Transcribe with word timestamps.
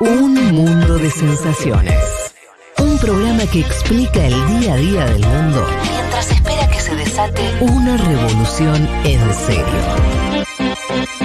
Un 0.00 0.34
mundo 0.52 0.98
de 0.98 1.10
sensaciones. 1.10 2.32
Un 2.78 2.98
programa 2.98 3.46
que 3.46 3.60
explica 3.60 4.26
el 4.26 4.60
día 4.60 4.74
a 4.74 4.76
día 4.76 5.04
del 5.06 5.26
mundo 5.26 5.66
mientras 5.82 6.30
espera 6.30 6.68
que 6.68 6.80
se 6.80 6.94
desate 6.96 7.42
una 7.60 7.96
revolución 7.96 8.88
en 9.04 9.34
serio. 9.34 9.66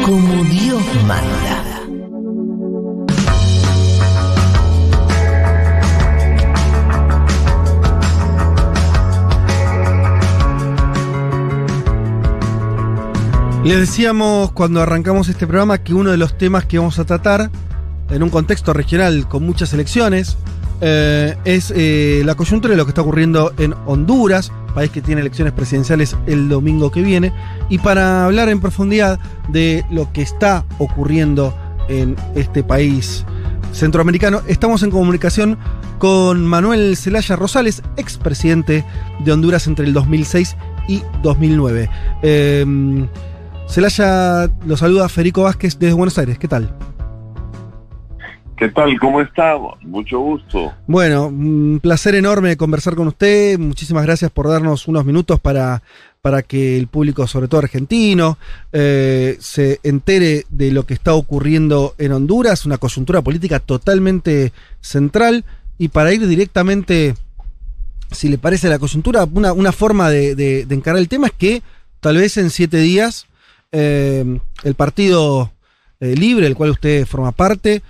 Como 0.05 0.43
Dios 0.45 0.83
manda. 1.07 1.63
Les 13.63 13.79
decíamos 13.79 14.52
cuando 14.52 14.81
arrancamos 14.81 15.27
este 15.27 15.45
programa 15.45 15.77
que 15.79 15.93
uno 15.93 16.11
de 16.11 16.18
los 16.18 16.38
temas 16.38 16.65
que 16.65 16.77
vamos 16.77 16.99
a 16.99 17.05
tratar 17.05 17.49
en 18.09 18.23
un 18.23 18.29
contexto 18.29 18.73
regional 18.73 19.27
con 19.27 19.43
muchas 19.43 19.73
elecciones 19.73 20.38
eh, 20.79 21.35
es 21.43 21.73
eh, 21.75 22.21
la 22.23 22.35
coyuntura 22.35 22.71
de 22.71 22.77
lo 22.77 22.85
que 22.85 22.91
está 22.91 23.02
ocurriendo 23.02 23.52
en 23.57 23.73
Honduras, 23.88 24.52
país 24.75 24.91
que 24.91 25.02
tiene 25.02 25.21
elecciones 25.21 25.53
presidenciales 25.53 26.15
el 26.27 26.49
domingo 26.49 26.91
que 26.91 27.01
viene, 27.01 27.34
y 27.70 27.79
para 27.79 28.25
hablar 28.25 28.49
en 28.49 28.59
profundidad 28.59 29.20
de 29.49 29.84
lo 29.89 30.12
que 30.13 30.21
está 30.21 30.65
ocurriendo 30.77 31.57
en 31.89 32.15
este 32.35 32.63
país 32.63 33.25
centroamericano, 33.71 34.41
estamos 34.48 34.84
en 34.84 34.91
comunicación 34.91 35.57
con 35.98 36.45
Manuel 36.45 36.95
Zelaya 36.95 37.35
Rosales, 37.35 37.81
expresidente 37.98 38.85
de 39.20 39.31
Honduras 39.31 39.65
entre 39.65 39.87
el 39.87 39.93
2006 39.93 40.55
y 40.87 41.01
2009. 41.23 41.89
Eh, 42.21 43.07
Celaya 43.67 44.49
lo 44.65 44.77
saluda 44.77 45.09
Federico 45.09 45.43
Vázquez 45.43 45.77
desde 45.79 45.93
Buenos 45.93 46.17
Aires. 46.20 46.37
¿Qué 46.37 46.48
tal? 46.48 46.73
¿Qué 48.57 48.70
tal? 48.70 48.97
¿Cómo 48.99 49.21
estamos? 49.21 49.77
Mucho 49.84 50.20
gusto. 50.20 50.73
Bueno, 50.88 51.27
un 51.27 51.79
placer 51.79 52.15
enorme 52.15 52.57
conversar 52.57 52.95
con 52.95 53.07
usted. 53.07 53.59
Muchísimas 53.59 54.04
gracias 54.04 54.32
por 54.32 54.48
darnos 54.49 54.87
unos 54.87 55.05
minutos 55.05 55.40
para, 55.40 55.84
para 56.23 56.41
que 56.41 56.76
el 56.76 56.87
público, 56.87 57.27
sobre 57.27 57.48
todo 57.48 57.62
argentino, 57.62 58.40
eh, 58.73 59.37
se 59.40 59.79
entere 59.84 60.45
de 60.49 60.71
lo 60.71 60.87
que 60.87 60.95
está 60.95 61.13
ocurriendo 61.13 61.93
en 61.99 62.13
Honduras, 62.13 62.65
una 62.65 62.79
coyuntura 62.79 63.21
política 63.21 63.59
totalmente 63.59 64.51
central. 64.81 65.45
Y 65.78 65.89
para 65.89 66.12
ir 66.12 66.28
directamente, 66.28 67.13
si 68.09 68.28
le 68.28 68.39
parece 68.39 68.69
la 68.69 68.79
coyuntura, 68.79 69.28
una, 69.31 69.53
una 69.53 69.72
forma 69.72 70.09
de, 70.09 70.34
de, 70.34 70.66
de 70.66 70.75
encarar 70.75 70.97
el 70.97 71.09
tema 71.09 71.28
es 71.28 71.34
que 71.34 71.62
tal 72.00 72.17
vez 72.17 72.38
en 72.38 72.50
siete 72.50 72.78
días 72.79 73.28
eh, 73.72 74.39
el 74.63 74.73
partido 74.73 75.51
eh, 76.00 76.16
libre, 76.16 76.47
el 76.47 76.56
cual 76.56 76.72
usted 76.72 77.06
forma 77.06 77.31
parte, 77.31 77.84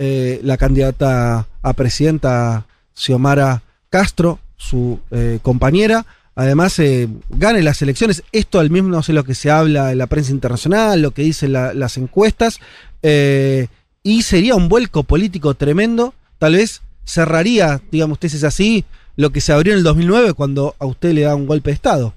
eh, 0.00 0.40
la 0.42 0.56
candidata 0.56 1.46
a 1.62 1.72
presidenta 1.74 2.64
Xiomara 2.94 3.62
Castro, 3.90 4.38
su 4.56 4.98
eh, 5.10 5.40
compañera, 5.42 6.06
además 6.34 6.78
eh, 6.78 7.06
gane 7.28 7.62
las 7.62 7.82
elecciones. 7.82 8.22
Esto 8.32 8.60
al 8.60 8.70
mismo 8.70 8.88
no 8.88 9.02
sé 9.02 9.12
lo 9.12 9.24
que 9.24 9.34
se 9.34 9.50
habla 9.50 9.92
en 9.92 9.98
la 9.98 10.06
prensa 10.06 10.32
internacional, 10.32 11.02
lo 11.02 11.10
que 11.10 11.22
dicen 11.22 11.52
la, 11.52 11.74
las 11.74 11.98
encuestas, 11.98 12.60
eh, 13.02 13.66
y 14.02 14.22
sería 14.22 14.54
un 14.54 14.70
vuelco 14.70 15.02
político 15.02 15.52
tremendo. 15.52 16.14
Tal 16.38 16.54
vez 16.54 16.80
cerraría, 17.04 17.82
digamos, 17.90 18.16
usted 18.16 18.28
es 18.28 18.44
así, 18.44 18.86
lo 19.16 19.30
que 19.30 19.42
se 19.42 19.52
abrió 19.52 19.74
en 19.74 19.80
el 19.80 19.84
2009 19.84 20.32
cuando 20.32 20.74
a 20.78 20.86
usted 20.86 21.12
le 21.12 21.22
da 21.22 21.34
un 21.34 21.46
golpe 21.46 21.68
de 21.68 21.74
Estado. 21.74 22.14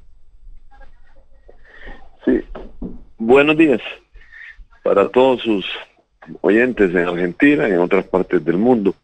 Sí, 2.23 2.40
buenos 3.18 3.58
días 3.58 3.81
para 4.84 5.09
todos 5.09 5.42
sus 5.42 5.66
oyentes 6.41 6.91
en 6.91 7.07
Argentina 7.07 7.67
y 7.67 7.71
en 7.71 7.79
otras 7.79 8.05
partes 8.05 8.43
del 8.43 8.57
mundo. 8.57 8.95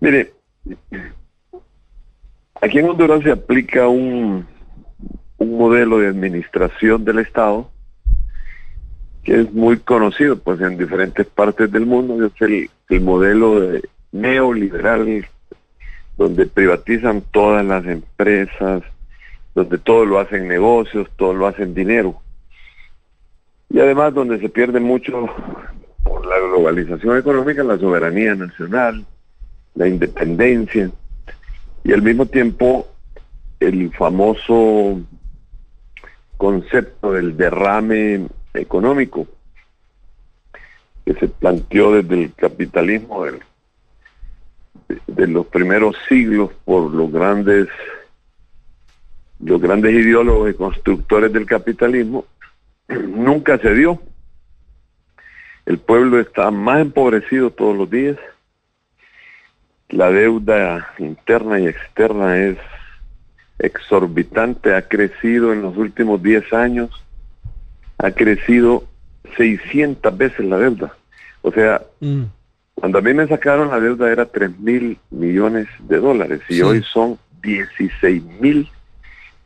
Mire, 0.00 0.32
aquí 2.60 2.78
en 2.78 2.88
Honduras 2.88 3.22
se 3.22 3.32
aplica 3.32 3.88
un, 3.88 4.46
un 5.38 5.58
modelo 5.58 5.98
de 5.98 6.08
administración 6.08 7.04
del 7.04 7.18
Estado 7.18 7.70
que 9.22 9.40
es 9.40 9.52
muy 9.52 9.78
conocido 9.78 10.38
pues 10.38 10.60
en 10.60 10.78
diferentes 10.78 11.26
partes 11.26 11.70
del 11.70 11.84
mundo, 11.84 12.24
es 12.24 12.32
el, 12.40 12.70
el 12.88 13.00
modelo 13.00 13.60
de 13.60 13.82
neoliberal 14.12 15.26
donde 16.16 16.46
privatizan 16.46 17.22
todas 17.30 17.64
las 17.64 17.84
empresas, 17.86 18.82
donde 19.54 19.78
todo 19.78 20.04
lo 20.04 20.18
hacen 20.18 20.48
negocios, 20.48 21.08
todo 21.16 21.32
lo 21.32 21.46
hacen 21.46 21.74
dinero. 21.74 22.20
Y 23.70 23.78
además 23.78 24.12
donde 24.12 24.40
se 24.40 24.48
pierde 24.48 24.80
mucho 24.80 25.28
por 26.02 26.26
la 26.26 26.38
globalización 26.38 27.18
económica, 27.18 27.62
la 27.62 27.78
soberanía 27.78 28.34
nacional, 28.34 29.04
la 29.74 29.88
independencia 29.88 30.90
y 31.84 31.92
al 31.92 32.02
mismo 32.02 32.26
tiempo 32.26 32.88
el 33.60 33.92
famoso 33.92 35.00
concepto 36.36 37.12
del 37.12 37.36
derrame 37.36 38.26
económico 38.54 39.26
que 41.04 41.14
se 41.14 41.28
planteó 41.28 41.92
desde 41.92 42.24
el 42.24 42.34
capitalismo 42.34 43.24
de, 43.24 43.40
de 45.06 45.26
los 45.26 45.46
primeros 45.46 45.96
siglos 46.08 46.50
por 46.64 46.90
los 46.92 47.12
grandes 47.12 47.68
los 49.38 49.60
grandes 49.60 49.94
ideólogos 49.94 50.50
y 50.50 50.54
constructores 50.54 51.32
del 51.32 51.46
capitalismo 51.46 52.26
nunca 53.08 53.58
se 53.58 53.74
dio. 53.74 54.00
El 55.66 55.78
pueblo 55.78 56.18
está 56.18 56.50
más 56.50 56.80
empobrecido 56.80 57.50
todos 57.50 57.76
los 57.76 57.90
días. 57.90 58.16
La 59.88 60.10
deuda 60.10 60.94
interna 60.98 61.60
y 61.60 61.66
externa 61.66 62.38
es 62.38 62.58
exorbitante, 63.58 64.74
ha 64.74 64.82
crecido 64.82 65.52
en 65.52 65.62
los 65.62 65.76
últimos 65.76 66.22
10 66.22 66.52
años, 66.52 66.90
ha 67.98 68.10
crecido 68.12 68.84
600 69.36 70.16
veces 70.16 70.46
la 70.46 70.58
deuda. 70.58 70.94
O 71.42 71.52
sea, 71.52 71.82
mm. 72.00 72.22
cuando 72.74 72.98
a 72.98 73.02
mí 73.02 73.12
me 73.14 73.26
sacaron 73.26 73.68
la 73.68 73.80
deuda 73.80 74.10
era 74.10 74.26
3 74.26 74.58
mil 74.58 74.98
millones 75.10 75.68
de 75.80 75.98
dólares 75.98 76.40
y 76.48 76.54
sí. 76.54 76.62
hoy 76.62 76.82
son 76.82 77.18
16 77.42 78.22
mil 78.40 78.68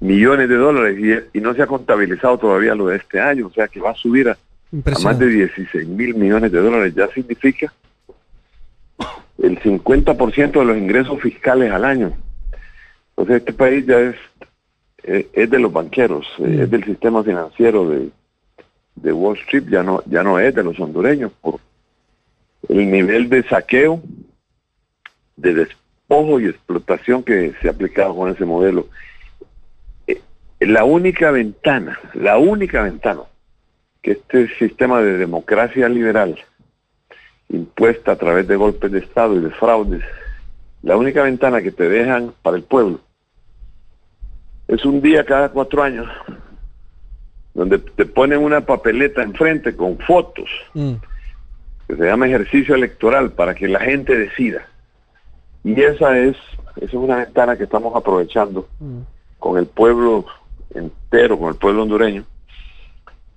millones 0.05 0.51
de 0.51 0.57
dólares 0.57 0.99
y, 1.33 1.39
y, 1.39 1.41
no 1.41 1.55
se 1.55 1.63
ha 1.63 1.67
contabilizado 1.67 2.37
todavía 2.37 2.75
lo 2.75 2.89
de 2.89 2.97
este 2.97 3.21
año, 3.21 3.47
o 3.47 3.51
sea 3.51 3.69
que 3.69 3.81
va 3.81 3.93
a 3.93 3.95
subir 3.95 4.29
a, 4.29 4.33
a 4.33 4.99
más 5.03 5.19
de 5.19 5.29
16 5.29 5.89
mil 5.89 6.15
millones 6.15 6.53
de 6.53 6.61
dólares, 6.61 6.95
ya 6.95 7.09
significa 7.09 7.73
el 9.43 9.59
50% 9.59 10.53
de 10.53 10.65
los 10.65 10.77
ingresos 10.77 11.21
fiscales 11.21 11.73
al 11.73 11.87
año. 11.87 12.13
Entonces 13.11 13.37
este 13.37 13.53
país 13.55 13.87
ya 13.87 13.99
es, 13.99 14.17
es, 15.03 15.27
es 15.33 15.51
de 15.51 15.59
los 15.59 15.73
banqueros, 15.73 16.27
mm. 16.39 16.61
es 16.61 16.71
del 16.71 16.85
sistema 16.85 17.25
financiero 17.25 17.89
de, 17.89 18.11
de 18.97 19.13
Wall 19.13 19.39
Street, 19.39 19.65
ya 19.71 19.83
no, 19.83 20.03
ya 20.05 20.23
no 20.23 20.39
es 20.39 20.55
de 20.55 20.65
los 20.65 20.79
hondureños 20.79 21.33
por 21.41 21.61
el 22.69 22.91
nivel 22.91 23.31
de 23.31 23.43
saqueo, 23.45 24.03
de 25.37 25.55
despojo 25.55 26.41
y 26.41 26.47
explotación 26.47 27.23
que 27.23 27.55
se 27.63 27.69
ha 27.69 27.71
aplicado 27.71 28.15
con 28.15 28.31
ese 28.31 28.45
modelo 28.45 28.87
la 30.67 30.85
única 30.85 31.31
ventana, 31.31 31.99
la 32.15 32.39
única 32.39 32.83
ventana 32.83 33.23
que 34.03 34.13
este 34.13 34.49
sistema 34.59 35.01
de 35.01 35.17
democracia 35.17 35.89
liberal 35.89 36.39
impuesta 37.49 38.13
a 38.13 38.17
través 38.17 38.47
de 38.47 38.57
golpes 38.57 38.93
de 38.93 38.99
Estado 38.99 39.37
y 39.37 39.41
de 39.41 39.51
fraudes, 39.51 40.05
la 40.83 40.97
única 40.97 41.23
ventana 41.23 41.63
que 41.63 41.73
te 41.73 41.89
dejan 41.89 42.35
para 42.43 42.57
el 42.57 42.63
pueblo 42.63 43.01
es 44.69 44.85
un 44.85 45.01
día 45.01 45.25
cada 45.25 45.51
cuatro 45.51 45.83
años 45.83 46.07
donde 47.55 47.79
te 47.79 48.05
ponen 48.05 48.41
una 48.41 48.63
papeleta 48.63 49.23
enfrente 49.23 49.77
con 49.77 49.99
fotos 49.99 50.49
mm. 50.75 50.95
que 51.89 51.97
se 51.97 52.05
llama 52.05 52.27
ejercicio 52.27 52.75
electoral 52.75 53.33
para 53.33 53.55
que 53.55 53.69
la 53.69 53.81
gente 53.81 54.17
decida. 54.17 54.67
Y 55.63 55.81
esa 55.81 56.19
es, 56.19 56.37
esa 56.77 56.87
es 56.87 56.95
una 56.95 57.17
ventana 57.17 57.57
que 57.57 57.65
estamos 57.65 57.95
aprovechando 57.95 58.69
mm. 58.81 59.01
con 59.39 59.59
el 59.59 59.67
pueblo 59.67 60.27
entero 60.75 61.39
con 61.39 61.49
el 61.49 61.57
pueblo 61.57 61.83
hondureño. 61.83 62.25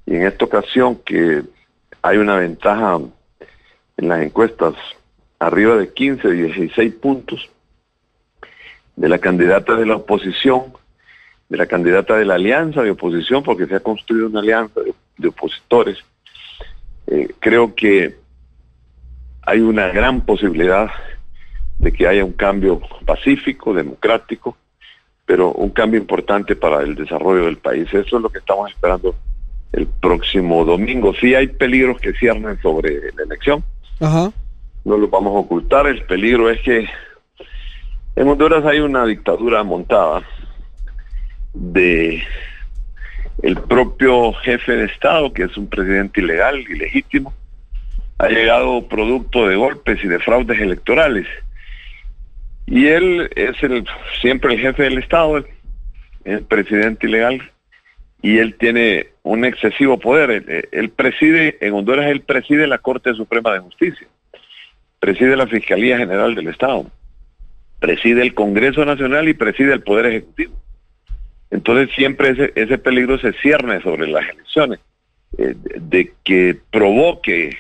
Y 0.06 0.16
en 0.16 0.26
esta 0.26 0.46
ocasión 0.46 0.96
que 1.06 1.44
hay 2.02 2.18
una 2.18 2.38
ventaja 2.38 3.00
en 3.98 4.08
las 4.08 4.22
encuestas 4.22 4.74
arriba 5.40 5.76
de 5.76 5.94
15, 5.94 6.32
16 6.32 6.94
puntos 6.96 7.50
de 8.96 9.10
la 9.10 9.20
candidata 9.20 9.76
de 9.76 9.86
la 9.86 9.98
oposición, 9.98 10.74
de 11.50 11.58
la 11.58 11.68
candidata 11.68 12.18
de 12.18 12.26
la 12.26 12.36
alianza 12.36 12.82
de 12.82 12.92
oposición, 12.92 13.44
porque 13.44 13.68
se 13.68 13.76
ha 13.76 13.80
construido 13.80 14.28
una 14.28 14.40
alianza 14.40 14.82
de, 15.18 15.28
opositores. 15.28 15.98
Eh, 17.08 17.34
creo 17.40 17.74
que 17.76 18.18
hay 19.44 19.60
una 19.60 19.88
gran 19.88 20.22
posibilidad 20.22 20.90
de 21.80 21.94
que 21.94 22.08
haya 22.08 22.26
un 22.26 22.34
cambio 22.34 22.82
pacífico, 23.06 23.74
democrático, 23.74 24.58
pero 25.28 25.52
un 25.52 25.70
cambio 25.72 26.00
importante 26.00 26.56
para 26.56 26.82
el 26.82 26.96
desarrollo 26.96 27.46
del 27.46 27.58
país. 27.58 27.86
Eso 27.94 28.16
es 28.16 28.24
lo 28.24 28.30
que 28.30 28.40
estamos 28.40 28.72
esperando 28.72 29.14
el 29.74 29.86
próximo 29.86 30.64
domingo. 30.64 31.14
Sí 31.14 31.36
hay 31.36 31.48
peligros 31.48 32.00
que 32.00 32.14
ciernen 32.14 32.60
sobre 32.62 33.12
la 33.14 33.24
elección, 33.24 33.62
Ajá. 34.00 34.32
no 34.86 34.98
lo 34.98 35.10
vamos 35.10 35.36
a 35.36 35.40
ocultar. 35.40 35.86
El 35.86 36.02
peligro 36.04 36.50
es 36.50 36.62
que 36.62 36.88
en 38.16 38.28
Honduras 38.28 38.66
hay 38.66 38.80
una 38.80 39.06
dictadura 39.06 39.64
montada 39.64 40.24
de 41.54 42.24
el 43.44 43.58
propio 43.58 44.32
jefe 44.32 44.78
de 44.78 44.86
Estado, 44.86 45.34
que 45.34 45.44
es 45.44 45.58
un 45.58 45.68
presidente 45.68 46.22
ilegal, 46.22 46.58
ilegítimo, 46.60 47.34
ha 48.18 48.30
llegado 48.30 48.88
producto 48.88 49.46
de 49.46 49.58
golpes 49.58 50.02
y 50.04 50.08
de 50.08 50.20
fraudes 50.20 50.60
electorales. 50.60 51.28
Y 52.68 52.88
él 52.88 53.30
es 53.36 53.64
el 53.64 53.86
siempre 54.22 54.54
el 54.54 54.60
jefe 54.60 54.84
del 54.84 54.98
Estado, 54.98 55.44
el 56.26 56.44
presidente 56.44 57.08
ilegal, 57.08 57.50
y 58.22 58.40
él 58.40 58.56
tiene 58.56 59.08
un 59.24 59.46
excesivo 59.46 59.98
poder. 59.98 60.68
Él, 60.72 60.90
preside, 60.90 61.58
en 61.62 61.74
Honduras 61.74 62.08
él 62.08 62.22
preside 62.22 62.68
la 62.68 62.78
Corte 62.78 63.14
Suprema 63.14 63.54
de 63.54 63.60
Justicia, 63.60 64.08
preside 65.00 65.38
la 65.38 65.48
Fiscalía 65.48 65.98
General 65.98 66.36
del 66.36 66.50
Estado, 66.50 66.92
preside 67.80 68.22
el 68.22 68.34
Congreso 68.34 68.84
Nacional 68.84 69.30
y 69.30 69.34
preside 69.34 69.72
el 69.72 69.82
Poder 69.82 70.08
Ejecutivo. 70.08 70.54
Entonces 71.50 71.96
siempre 71.96 72.32
ese, 72.32 72.52
ese 72.56 72.78
peligro 72.78 73.18
se 73.18 73.32
cierne 73.34 73.82
sobre 73.82 74.10
las 74.10 74.28
elecciones, 74.28 74.80
eh, 75.38 75.56
de 75.56 76.12
que 76.26 76.58
provoque 76.70 77.56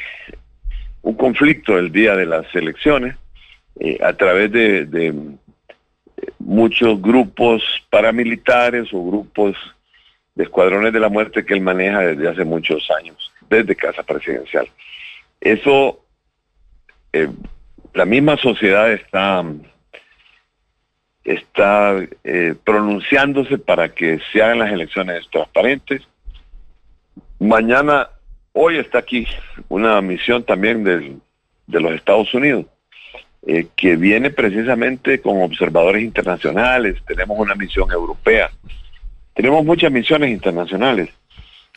un 1.01 1.15
conflicto 1.15 1.77
el 1.77 1.93
día 1.93 2.17
de 2.17 2.25
las 2.25 2.53
elecciones 2.53 3.15
eh, 3.79 3.97
a 4.03 4.13
través 4.13 4.51
de, 4.51 4.85
de, 4.85 5.13
muchos 6.39 7.01
grupos 7.01 7.61
paramilitares 7.89 8.91
o 8.93 9.05
grupos 9.05 9.55
de 10.35 10.43
escuadrones 10.43 10.93
de 10.93 10.99
la 10.99 11.09
muerte 11.09 11.45
que 11.45 11.53
él 11.53 11.61
maneja 11.61 11.99
desde 11.99 12.29
hace 12.29 12.43
muchos 12.43 12.89
años, 12.91 13.31
desde 13.49 13.75
Casa 13.75 14.03
Presidencial. 14.03 14.67
Eso, 15.41 15.99
eh, 17.13 17.29
la 17.93 18.05
misma 18.05 18.37
sociedad 18.37 18.91
está 18.91 19.43
está 21.27 21.97
eh, 22.23 22.55
pronunciándose 22.63 23.57
para 23.57 23.89
que 23.89 24.19
se 24.31 24.41
hagan 24.41 24.59
las 24.59 24.71
elecciones 24.71 25.27
transparentes. 25.29 26.01
Mañana, 27.37 28.09
hoy 28.53 28.77
está 28.77 28.99
aquí 28.99 29.27
una 29.67 29.99
misión 30.01 30.43
también 30.43 30.85
de 30.85 31.19
los 31.81 31.91
Estados 31.91 32.33
Unidos, 32.33 32.65
eh, 33.47 33.67
que 33.75 33.95
viene 33.95 34.29
precisamente 34.29 35.21
con 35.21 35.41
observadores 35.41 36.03
internacionales, 36.03 36.97
tenemos 37.07 37.39
una 37.39 37.55
misión 37.55 37.91
europea, 37.91 38.51
tenemos 39.33 39.65
muchas 39.65 39.91
misiones 39.91 40.31
internacionales 40.31 41.09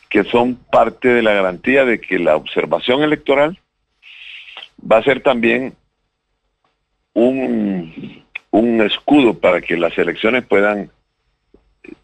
que 0.09 0.23
son 0.25 0.55
parte 0.55 1.07
de 1.07 1.21
la 1.21 1.33
garantía 1.33 1.85
de 1.85 2.01
que 2.01 2.19
la 2.19 2.35
observación 2.35 3.01
electoral 3.01 3.57
va 4.79 4.97
a 4.97 5.03
ser 5.03 5.21
también 5.21 5.73
un 7.13 8.21
un 8.51 8.81
escudo 8.81 9.33
para 9.33 9.61
que 9.61 9.77
las 9.77 9.97
elecciones 9.97 10.45
puedan 10.45 10.91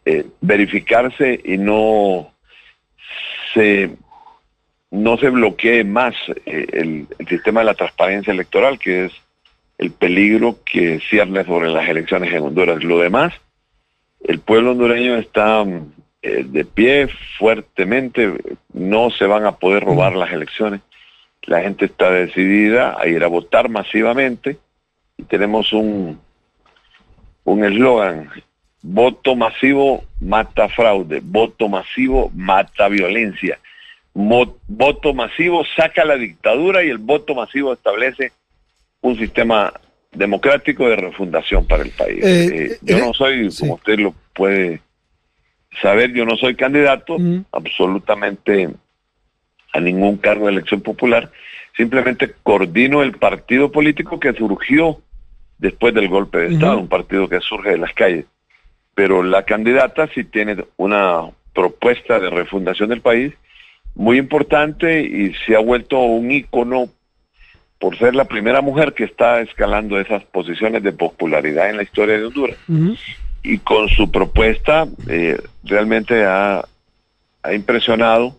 eh, 0.05 0.25
verificarse 0.41 1.39
y 1.43 1.57
no 1.57 2.31
se 3.53 3.91
no 4.89 5.17
se 5.17 5.29
bloquee 5.29 5.83
más 5.83 6.15
eh, 6.45 6.65
el, 6.71 7.07
sistema 7.27 7.59
de 7.59 7.65
la 7.65 7.73
transparencia 7.73 8.31
electoral, 8.31 8.79
que 8.79 9.05
es 9.05 9.11
el 9.77 9.91
peligro 9.91 10.57
que 10.65 10.99
cierne 10.99 11.43
sobre 11.45 11.69
las 11.69 11.87
elecciones 11.87 12.33
en 12.33 12.43
Honduras. 12.43 12.83
Lo 12.83 12.99
demás, 12.99 13.33
el 14.21 14.39
pueblo 14.39 14.71
hondureño 14.71 15.15
está 15.17 15.63
eh, 16.21 16.43
de 16.45 16.65
pie 16.65 17.09
fuertemente, 17.37 18.33
no 18.73 19.11
se 19.11 19.25
van 19.25 19.45
a 19.45 19.53
poder 19.53 19.83
robar 19.83 20.15
las 20.15 20.31
elecciones. 20.31 20.81
La 21.43 21.61
gente 21.61 21.85
está 21.85 22.11
decidida 22.11 22.97
a 22.99 23.07
ir 23.07 23.23
a 23.23 23.27
votar 23.27 23.69
masivamente 23.69 24.57
y 25.15 25.23
tenemos 25.23 25.71
un, 25.71 26.19
un 27.43 27.63
eslogan, 27.63 28.29
voto 28.81 29.35
masivo 29.35 30.03
mata 30.19 30.67
fraude, 30.69 31.21
voto 31.23 31.69
masivo 31.69 32.31
mata 32.35 32.89
violencia, 32.89 33.59
voto 34.13 35.13
masivo 35.13 35.63
saca 35.75 36.03
la 36.03 36.17
dictadura 36.17 36.83
y 36.83 36.89
el 36.89 36.97
voto 36.97 37.35
masivo 37.35 37.73
establece 37.73 38.31
un 39.07 39.17
sistema 39.17 39.73
democrático 40.11 40.89
de 40.89 40.95
refundación 40.95 41.65
para 41.65 41.83
el 41.83 41.91
país. 41.91 42.23
Eh, 42.23 42.65
eh, 42.71 42.77
yo 42.81 42.99
no 42.99 43.13
soy, 43.13 43.49
como 43.59 43.75
usted 43.75 43.99
lo 43.99 44.13
puede 44.33 44.81
saber, 45.81 46.13
yo 46.13 46.25
no 46.25 46.35
soy 46.37 46.55
candidato 46.55 47.17
absolutamente 47.51 48.69
a 49.73 49.79
ningún 49.79 50.17
cargo 50.17 50.47
de 50.47 50.53
elección 50.53 50.81
popular, 50.81 51.31
simplemente 51.75 52.33
coordino 52.41 53.03
el 53.03 53.13
partido 53.13 53.71
político 53.71 54.19
que 54.19 54.33
surgió 54.33 55.01
después 55.59 55.93
del 55.93 56.07
golpe 56.07 56.39
de 56.39 56.53
Estado, 56.53 56.79
un 56.79 56.87
partido 56.87 57.29
que 57.29 57.39
surge 57.41 57.71
de 57.71 57.77
las 57.77 57.93
calles. 57.93 58.25
Pero 58.95 59.21
la 59.21 59.43
candidata 59.43 60.09
sí 60.13 60.23
tiene 60.23 60.65
una 60.77 61.29
propuesta 61.53 62.19
de 62.19 62.29
refundación 62.29 62.89
del 62.89 63.01
país 63.01 63.33
muy 63.93 64.17
importante 64.17 65.01
y 65.01 65.33
se 65.45 65.55
ha 65.55 65.59
vuelto 65.59 65.99
un 65.99 66.31
ícono 66.31 66.89
por 67.79 67.97
ser 67.97 68.15
la 68.15 68.25
primera 68.25 68.61
mujer 68.61 68.93
que 68.93 69.03
está 69.03 69.41
escalando 69.41 69.99
esas 69.99 70.23
posiciones 70.23 70.83
de 70.83 70.91
popularidad 70.91 71.69
en 71.69 71.77
la 71.77 71.83
historia 71.83 72.17
de 72.17 72.25
Honduras. 72.25 72.57
Y 73.43 73.59
con 73.59 73.87
su 73.89 74.11
propuesta 74.11 74.87
eh, 75.07 75.39
realmente 75.63 76.25
ha, 76.25 76.65
impresionado 77.53 78.35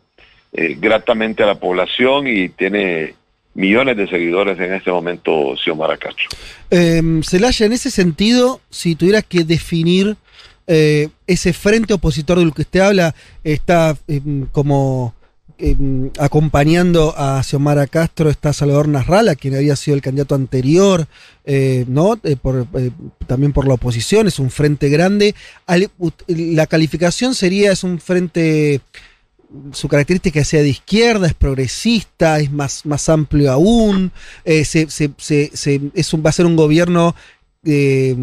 eh, 0.52 0.76
gratamente 0.78 1.42
a 1.42 1.46
la 1.46 1.54
población 1.54 2.26
y 2.26 2.50
tiene 2.50 3.14
millones 3.54 3.96
de 3.96 4.06
seguidores 4.06 4.58
en 4.58 4.74
este 4.74 4.90
momento 4.90 5.56
Xiomara 5.56 5.96
Castro. 5.96 6.26
Eh, 6.70 7.02
Celaya, 7.22 7.66
en 7.66 7.72
ese 7.72 7.90
sentido, 7.90 8.60
si 8.68 8.96
tuvieras 8.96 9.24
que 9.24 9.44
definir 9.44 10.16
eh, 10.70 11.08
ese 11.26 11.54
frente 11.54 11.94
opositor 11.94 12.38
del 12.38 12.52
que 12.52 12.62
usted 12.62 12.80
habla, 12.80 13.14
está 13.42 13.96
em, 14.06 14.46
como 14.52 15.14
em, 15.58 16.10
acompañando 16.18 17.14
a 17.16 17.42
Xiomara 17.42 17.86
Castro, 17.86 18.30
está 18.30 18.52
Salvador 18.52 18.88
Nasralla, 18.88 19.34
quien 19.34 19.54
había 19.56 19.76
sido 19.76 19.96
el 19.96 20.02
candidato 20.02 20.34
anterior, 20.34 21.06
eh, 21.44 21.84
¿no? 21.88 22.18
Eh, 22.22 22.36
por, 22.36 22.66
también 23.26 23.52
por 23.52 23.66
la 23.66 23.74
oposición, 23.74 24.26
es 24.26 24.38
un 24.38 24.50
frente 24.50 24.88
grande. 24.88 25.34
la 26.26 26.66
calificación 26.66 27.34
sería, 27.34 27.72
es 27.72 27.84
un 27.84 28.00
frente 28.00 28.80
su 29.72 29.88
característica 29.88 30.44
sea 30.44 30.62
de 30.62 30.68
izquierda, 30.68 31.26
es 31.26 31.34
progresista, 31.34 32.38
es 32.38 32.50
más, 32.52 32.84
más 32.84 33.08
amplio 33.08 33.50
aún, 33.50 34.12
eh, 34.44 34.64
se, 34.64 34.90
se, 34.90 35.10
se, 35.16 35.80
es 35.94 36.12
un, 36.12 36.22
va 36.24 36.30
a 36.30 36.34
ser 36.34 36.46
un 36.46 36.56
gobierno 36.56 37.14
eh, 37.64 38.16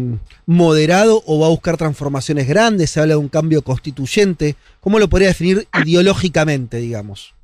moderado 0.46 1.22
o 1.26 1.38
va 1.40 1.46
a 1.46 1.50
buscar 1.50 1.76
transformaciones 1.76 2.48
grandes, 2.48 2.90
se 2.90 3.00
habla 3.00 3.14
de 3.14 3.18
un 3.18 3.28
cambio 3.28 3.62
constituyente. 3.62 4.56
¿Cómo 4.80 4.98
lo 4.98 5.08
podría 5.08 5.28
definir 5.28 5.68
ideológicamente, 5.82 6.78
digamos? 6.78 7.35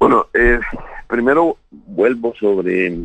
Bueno, 0.00 0.26
eh, 0.34 0.58
primero 1.06 1.58
vuelvo 1.70 2.34
sobre, 2.34 2.98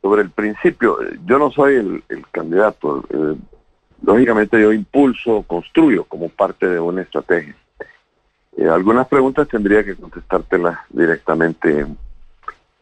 sobre 0.00 0.22
el 0.22 0.30
principio. 0.30 0.98
Yo 1.24 1.38
no 1.38 1.50
soy 1.50 1.74
el, 1.74 2.04
el 2.08 2.24
candidato 2.30 3.04
lógicamente 4.02 4.60
yo 4.60 4.72
impulso, 4.72 5.42
construyo 5.42 6.04
como 6.04 6.28
parte 6.28 6.68
de 6.68 6.80
una 6.80 7.02
estrategia. 7.02 7.54
Eh, 8.56 8.68
algunas 8.68 9.06
preguntas 9.08 9.48
tendría 9.48 9.84
que 9.84 9.96
contestártelas 9.96 10.78
directamente 10.90 11.86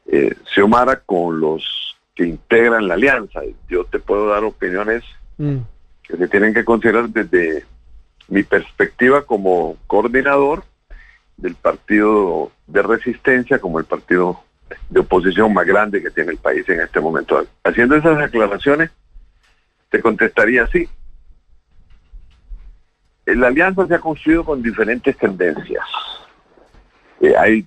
eh, 0.07 0.35
Xiomara 0.55 1.01
con 1.01 1.41
los 1.41 1.97
que 2.15 2.27
integran 2.27 2.89
la 2.89 2.95
alianza. 2.95 3.41
Yo 3.69 3.85
te 3.85 3.99
puedo 3.99 4.29
dar 4.29 4.45
opiniones 4.45 5.05
mm. 5.39 5.57
que 6.03 6.17
se 6.17 6.29
tienen 6.29 6.55
que 6.55 6.65
considerar 6.65 7.09
desde 7.09 7.65
mi 8.29 8.43
perspectiva 8.43 9.23
como 9.23 9.77
coordinador 9.87 10.65
del 11.37 11.55
partido 11.55 12.51
de 12.67 12.83
resistencia, 12.83 13.59
como 13.59 13.79
el 13.79 13.85
partido 13.85 14.43
de 14.91 15.01
oposición 15.01 15.53
más 15.53 15.67
grande 15.67 16.03
que 16.03 16.11
tiene 16.11 16.33
el 16.33 16.39
país 16.39 16.69
en 16.69 16.81
este 16.81 17.01
momento. 17.01 17.47
Haciendo 17.65 17.97
esas 17.97 18.19
aclaraciones, 18.19 18.91
te 19.91 20.01
contestaría 20.01 20.65
así. 20.65 20.89
La 23.27 23.49
alianza 23.49 23.87
se 23.87 23.95
ha 23.95 23.99
construido 23.99 24.45
con 24.45 24.63
diferentes 24.63 25.17
tendencias. 25.17 25.85
Eh, 27.21 27.35
hay, 27.37 27.67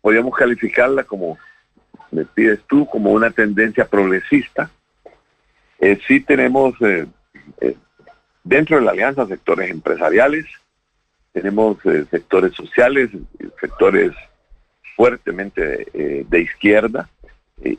podríamos 0.00 0.36
calificarla 0.36 1.04
como, 1.04 1.38
me 2.10 2.24
pides 2.24 2.60
tú, 2.66 2.86
como 2.86 3.10
una 3.10 3.30
tendencia 3.30 3.86
progresista. 3.86 4.70
Eh, 5.78 5.98
sí 6.06 6.20
tenemos 6.20 6.74
eh, 6.80 7.06
eh, 7.60 7.76
dentro 8.42 8.76
de 8.76 8.82
la 8.82 8.92
alianza 8.92 9.26
sectores 9.26 9.70
empresariales, 9.70 10.46
tenemos 11.34 11.76
sectores 12.10 12.54
sociales, 12.54 13.10
sectores 13.60 14.12
fuertemente 14.96 16.24
de 16.28 16.40
izquierda. 16.40 17.10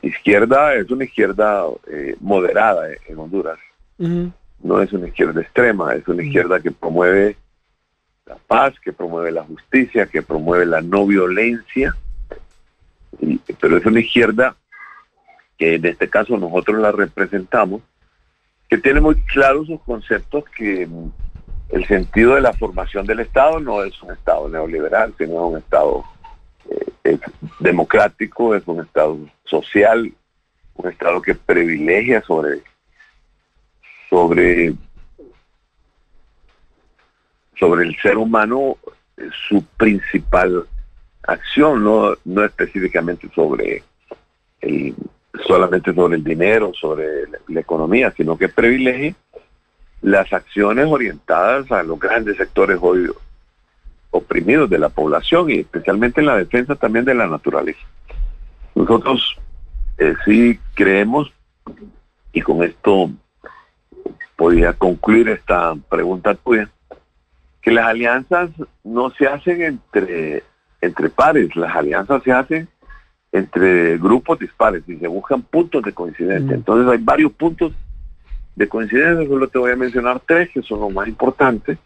izquierda 0.01 0.75
es 0.75 0.91
una 0.91 1.05
izquierda 1.05 1.63
moderada 2.19 2.89
en 3.07 3.17
Honduras. 3.17 3.57
No 3.97 4.81
es 4.81 4.91
una 4.91 5.07
izquierda 5.07 5.41
extrema, 5.41 5.95
es 5.95 6.05
una 6.07 6.23
izquierda 6.23 6.59
que 6.59 6.71
promueve 6.71 7.37
la 8.25 8.35
paz, 8.35 8.73
que 8.81 8.91
promueve 8.91 9.31
la 9.31 9.43
justicia, 9.43 10.05
que 10.05 10.21
promueve 10.21 10.65
la 10.65 10.81
no 10.81 11.07
violencia, 11.07 11.95
pero 13.61 13.77
es 13.77 13.85
una 13.85 14.01
izquierda 14.01 14.57
que 15.57 15.75
en 15.75 15.85
este 15.85 16.09
caso 16.09 16.37
nosotros 16.37 16.81
la 16.81 16.91
representamos, 16.91 17.81
que 18.67 18.77
tiene 18.79 18.99
muy 18.99 19.15
claros 19.21 19.67
sus 19.67 19.79
conceptos 19.83 20.43
que 20.57 20.89
el 21.75 21.85
sentido 21.87 22.35
de 22.35 22.41
la 22.41 22.53
formación 22.53 23.05
del 23.05 23.19
Estado 23.19 23.59
no 23.59 23.83
es 23.83 24.01
un 24.01 24.11
Estado 24.13 24.47
neoliberal, 24.47 25.13
sino 25.17 25.47
un 25.47 25.57
Estado 25.57 26.05
eh, 27.03 27.19
democrático, 27.59 28.55
es 28.55 28.65
un 28.65 28.81
Estado 28.81 29.17
social, 29.43 30.09
un 30.75 30.89
Estado 30.89 31.21
que 31.21 31.35
privilegia 31.35 32.21
sobre, 32.21 32.61
sobre, 34.09 34.73
sobre 37.59 37.85
el 37.85 37.95
ser 37.97 38.17
humano 38.17 38.77
eh, 39.17 39.27
su 39.49 39.61
principal 39.75 40.65
acción, 41.23 41.83
no, 41.83 42.13
no 42.23 42.45
específicamente 42.45 43.29
sobre 43.35 43.83
el, 44.61 44.95
solamente 45.45 45.93
sobre 45.93 46.15
el 46.15 46.23
dinero, 46.23 46.71
sobre 46.73 47.27
la, 47.49 47.59
economía, 47.59 48.13
sino 48.15 48.37
que 48.37 48.47
privilegia 48.47 49.13
las 50.05 50.31
acciones 50.31 50.85
orientadas 50.85 51.71
a 51.71 51.81
los 51.81 51.99
grandes 51.99 52.37
sectores 52.37 52.77
hoy 52.79 53.09
oprimidos 54.11 54.69
de 54.69 54.77
la 54.77 54.89
población 54.89 55.49
y 55.49 55.55
especialmente 55.55 56.21
en 56.21 56.27
la 56.27 56.37
defensa 56.37 56.75
también 56.75 57.05
de 57.05 57.15
la 57.15 57.25
naturaleza. 57.25 57.79
Nosotros 58.75 59.35
eh, 59.97 60.13
sí 60.23 60.59
creemos, 60.75 61.33
y 62.31 62.41
con 62.41 62.61
esto 62.61 63.09
podría 64.35 64.73
concluir 64.73 65.27
esta 65.29 65.73
pregunta 65.89 66.35
tuya, 66.35 66.69
que 67.63 67.71
las 67.71 67.87
alianzas 67.87 68.51
no 68.83 69.09
se 69.09 69.25
hacen 69.25 69.63
entre, 69.63 70.43
entre 70.81 71.09
pares, 71.09 71.55
las 71.55 71.75
alianzas 71.75 72.21
se 72.21 72.31
hacen 72.31 72.67
entre 73.31 73.97
grupos 73.97 74.37
dispares 74.37 74.83
y 74.87 74.97
se 74.97 75.07
buscan 75.07 75.41
puntos 75.41 75.81
de 75.81 75.93
coincidencia. 75.93 76.51
Mm. 76.51 76.59
Entonces 76.59 76.91
hay 76.91 77.03
varios 77.03 77.31
puntos 77.31 77.73
de 78.55 78.69
coincidencia, 78.69 79.27
solo 79.27 79.47
te 79.47 79.59
voy 79.59 79.71
a 79.71 79.75
mencionar 79.75 80.21
tres 80.25 80.49
que 80.49 80.61
son 80.61 80.79
los 80.79 80.93
más 80.93 81.07
importantes, 81.07 81.77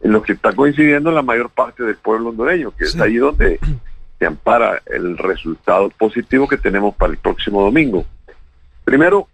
en 0.00 0.12
los 0.12 0.22
que 0.22 0.32
está 0.32 0.52
coincidiendo 0.52 1.10
la 1.10 1.22
mayor 1.22 1.50
parte 1.50 1.82
del 1.82 1.96
pueblo 1.96 2.30
hondureño, 2.30 2.72
que 2.76 2.84
es 2.84 2.98
ahí 3.00 3.16
donde 3.16 3.58
se 4.18 4.26
ampara 4.26 4.82
el 4.86 5.16
resultado 5.16 5.90
positivo 5.90 6.48
que 6.48 6.56
tenemos 6.56 6.94
para 6.94 7.12
el 7.12 7.18
próximo 7.18 7.62
domingo. 7.62 8.04
Primero, 8.84 9.28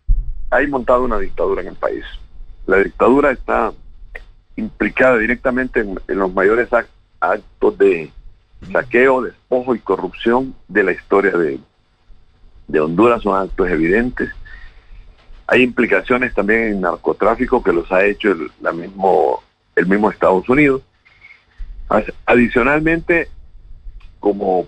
hay 0.51 0.67
montado 0.67 1.05
una 1.05 1.19
dictadura 1.19 1.63
en 1.63 1.69
el 1.69 1.75
país. 1.75 2.05
La 2.67 2.79
dictadura 2.79 3.31
está 3.31 3.73
implicada 4.57 5.19
directamente 5.19 5.81
en, 5.81 6.19
los 6.19 6.33
mayores 6.33 6.69
actos 7.21 7.79
de 7.79 8.11
saqueo, 8.73 9.23
despojo 9.23 9.75
y 9.75 9.81
corrupción 9.81 10.55
de 10.69 10.85
la 10.85 10.93
historia 10.93 11.33
de, 11.33 11.59
de 12.69 12.81
Honduras, 12.81 13.23
son 13.23 13.41
actos 13.41 13.69
evidentes. 13.69 14.31
Hay 15.47 15.63
implicaciones 15.63 16.35
también 16.35 16.63
en 16.63 16.81
narcotráfico 16.81 17.63
que 17.63 17.73
los 17.73 17.91
ha 17.93 18.05
hecho 18.05 18.33
el, 18.33 18.51
la 18.61 18.73
mismo, 18.73 19.43
el 19.77 19.87
mismo 19.87 20.11
Estados 20.11 20.49
Unidos. 20.49 20.83
Adicionalmente, 22.27 23.29
como 24.21 24.67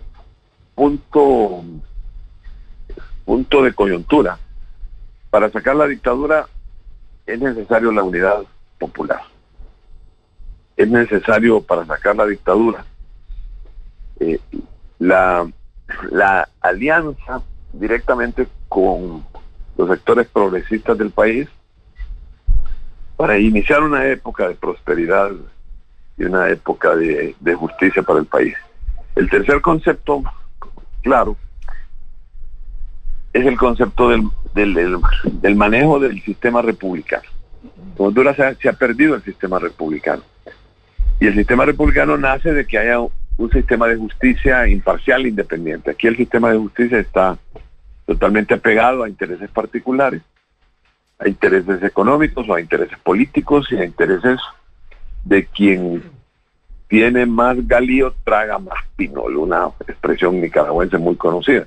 punto, 0.75 1.64
punto 3.25 3.62
de 3.62 3.73
coyuntura, 3.73 4.38
para 5.30 5.50
sacar 5.50 5.76
la 5.76 5.87
dictadura 5.87 6.47
es 7.26 7.40
necesario 7.40 7.90
la 7.90 8.02
unidad 8.02 8.42
popular. 8.78 9.23
Es 10.76 10.88
necesario 10.88 11.62
para 11.62 11.87
sacar 11.87 12.14
la 12.16 12.26
dictadura 12.26 12.85
eh, 14.21 14.38
la, 14.99 15.50
la 16.11 16.49
alianza 16.61 17.42
directamente 17.73 18.49
con 18.68 19.25
los 19.76 19.88
sectores 19.88 20.26
progresistas 20.28 20.97
del 20.97 21.11
país 21.11 21.49
para 23.16 23.38
iniciar 23.38 23.83
una 23.83 24.06
época 24.06 24.49
de 24.49 24.54
prosperidad 24.54 25.30
y 26.18 26.25
una 26.25 26.49
época 26.49 26.95
de, 26.95 27.35
justicia 27.54 28.02
para 28.02 28.21
el 28.21 28.26
país. 28.26 28.54
El 29.14 29.28
tercer 29.30 29.61
concepto, 29.61 30.23
claro, 31.02 31.37
es 33.33 33.47
el 33.47 33.56
concepto 33.56 34.11
del, 34.11 34.30
del, 34.54 35.56
manejo 35.56 35.99
del 35.99 36.23
sistema 36.23 36.62
republicano. 36.62 37.25
En 37.99 38.04
Honduras 38.04 38.37
se 38.37 38.54
se 38.56 38.68
ha 38.68 38.73
perdido 38.73 39.14
el 39.14 39.23
sistema 39.23 39.59
republicano. 39.59 40.23
Y 41.21 41.26
el 41.26 41.35
sistema 41.35 41.64
republicano 41.64 42.16
nace 42.16 42.52
de 42.52 42.66
que 42.66 42.78
haya 42.78 42.99
un 43.00 43.50
sistema 43.50 43.87
de 43.88 43.97
justicia 43.97 44.66
imparcial 44.68 45.25
e 45.25 45.28
independiente. 45.28 45.90
Aquí 45.90 46.06
el 46.06 46.16
sistema 46.16 46.50
de 46.50 46.59
justicia 46.59 46.99
está 46.99 47.38
totalmente 48.07 48.55
apegado 48.55 49.03
a 49.03 49.09
intereses 49.09 49.51
particulares, 49.51 50.23
a 51.19 51.29
intereses 51.29 51.83
económicos 51.83 52.49
o 52.49 52.55
a 52.55 52.61
intereses 52.61 52.99
políticos 53.01 53.67
y 53.71 53.77
a 53.77 53.85
intereses 53.85 54.41
de 55.25 55.45
quien 55.47 56.03
tiene 56.89 57.27
más 57.27 57.67
galío 57.67 58.15
traga 58.25 58.59
más 58.59 58.79
pinol, 58.95 59.37
una 59.37 59.69
expresión 59.89 60.41
nicaragüense 60.41 60.99
muy 60.99 61.17
conocida. 61.17 61.67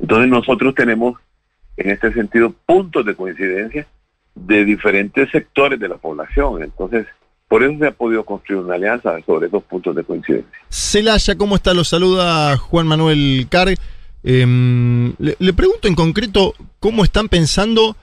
Entonces 0.00 0.28
nosotros 0.28 0.74
tenemos 0.74 1.20
en 1.76 1.90
este 1.90 2.12
sentido 2.12 2.54
puntos 2.64 3.04
de 3.04 3.14
coincidencia 3.14 3.86
de 4.34 4.64
diferentes 4.64 5.30
sectores 5.30 5.78
de 5.78 5.88
la 5.88 5.96
población. 5.96 6.62
Entonces, 6.62 7.06
por 7.48 7.62
eso 7.62 7.78
se 7.78 7.86
ha 7.86 7.92
podido 7.92 8.24
construir 8.24 8.62
una 8.62 8.74
alianza 8.74 9.14
sobre 9.24 9.46
esos 9.48 9.62
puntos 9.64 9.94
de 9.94 10.04
coincidencia. 10.04 10.50
Celaya, 10.68 11.36
¿cómo 11.36 11.56
está? 11.56 11.74
Lo 11.74 11.84
saluda 11.84 12.56
Juan 12.56 12.86
Manuel 12.86 13.46
Carg. 13.50 13.76
Em, 14.28 15.14
le, 15.20 15.52
pregunto 15.52 15.86
en 15.86 15.94
concreto 15.94 16.52
cómo 16.80 17.04
están 17.04 17.28
pensando 17.28 17.96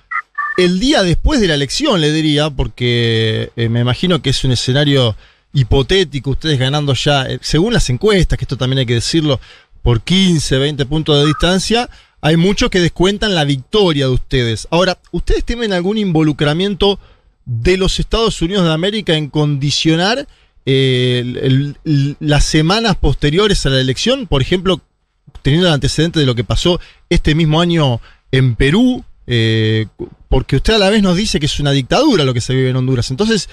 el 0.55 0.79
día 0.79 1.03
después 1.03 1.41
de 1.41 1.49
la 1.49 1.55
elección, 1.55 1.99
le 1.99 2.13
diría, 2.13 2.49
porque 2.49 3.51
eh, 3.57 3.67
me 3.67 3.81
imagino 3.81 4.21
que 4.21 4.29
es 4.29 4.41
un 4.45 4.53
escenario 4.53 5.17
hipotético, 5.51 6.29
ustedes 6.29 6.57
ganando 6.57 6.93
ya, 6.93 7.25
eh, 7.25 7.39
según 7.41 7.73
las 7.73 7.89
encuestas, 7.89 8.37
que 8.37 8.45
esto 8.45 8.55
también 8.55 8.79
hay 8.79 8.85
que 8.85 8.93
decirlo, 8.93 9.41
por 9.81 10.01
15, 10.01 10.59
20 10.59 10.85
puntos 10.85 11.19
de 11.19 11.27
distancia, 11.27 11.89
hay 12.21 12.37
muchos 12.37 12.69
que 12.69 12.79
descuentan 12.79 13.35
la 13.35 13.43
victoria 13.43 14.05
de 14.05 14.13
ustedes. 14.13 14.65
Ahora, 14.71 14.97
¿ustedes 15.11 15.43
tienen 15.43 15.73
algún 15.73 15.97
involucramiento 15.97 16.99
de 17.43 17.75
los 17.75 17.99
Estados 17.99 18.41
Unidos 18.41 18.63
de 18.63 18.71
América 18.71 19.15
en 19.15 19.29
condicionar 19.29 20.25
eh, 20.65 21.73
las 22.21 22.45
semanas 22.45 22.95
posteriores 22.95 23.65
a 23.65 23.71
la 23.71 23.81
elección? 23.81 24.27
Por 24.27 24.41
ejemplo, 24.41 24.79
teniendo 25.41 25.67
el 25.67 25.73
antecedente 25.73 26.19
de 26.19 26.25
lo 26.25 26.35
que 26.35 26.43
pasó 26.43 26.79
este 27.09 27.35
mismo 27.35 27.61
año 27.61 27.99
en 28.31 28.55
Perú, 28.55 29.03
eh, 29.27 29.87
porque 30.29 30.55
usted 30.55 30.73
a 30.73 30.77
la 30.77 30.89
vez 30.89 31.03
nos 31.03 31.15
dice 31.15 31.39
que 31.39 31.45
es 31.45 31.59
una 31.59 31.71
dictadura 31.71 32.23
lo 32.23 32.33
que 32.33 32.41
se 32.41 32.55
vive 32.55 32.69
en 32.69 32.75
Honduras. 32.75 33.11
Entonces, 33.11 33.49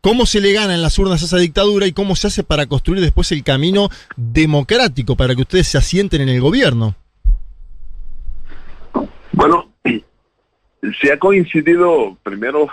¿cómo 0.00 0.26
se 0.26 0.40
le 0.40 0.52
gana 0.52 0.74
en 0.74 0.82
las 0.82 0.98
urnas 0.98 1.22
a 1.22 1.24
esa 1.24 1.38
dictadura 1.38 1.86
y 1.86 1.92
cómo 1.92 2.16
se 2.16 2.26
hace 2.26 2.44
para 2.44 2.66
construir 2.66 3.00
después 3.00 3.32
el 3.32 3.42
camino 3.42 3.88
democrático 4.16 5.16
para 5.16 5.34
que 5.34 5.42
ustedes 5.42 5.68
se 5.68 5.78
asienten 5.78 6.22
en 6.22 6.28
el 6.28 6.40
gobierno? 6.40 6.94
Bueno, 9.32 9.70
se 9.84 11.12
ha 11.12 11.18
coincidido 11.18 12.16
primero 12.22 12.68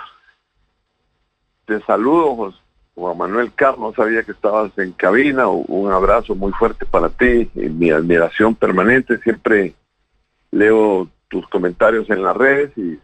te 1.68 1.80
saludo, 1.82 2.54
Juan 2.98 3.16
Manuel 3.16 3.52
Carlos, 3.54 3.94
sabía 3.94 4.24
que 4.24 4.32
estabas 4.32 4.76
en 4.76 4.90
cabina, 4.92 5.46
un 5.46 5.92
abrazo 5.92 6.34
muy 6.34 6.50
fuerte 6.52 6.84
para 6.84 7.08
ti, 7.08 7.48
y 7.54 7.68
mi 7.68 7.90
admiración 7.90 8.56
permanente, 8.56 9.18
siempre 9.18 9.74
leo 10.50 11.08
tus 11.28 11.46
comentarios 11.48 12.10
en 12.10 12.22
las 12.24 12.36
redes 12.36 12.72
y, 12.76 12.98